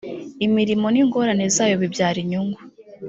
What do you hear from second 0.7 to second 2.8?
n ingorane zayo bibyara inyungu